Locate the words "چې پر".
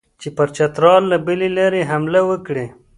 0.21-0.47